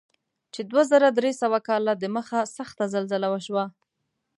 [0.53, 3.65] چې دوه زره درې سوه کاله دمخه سخته زلزله وشوه.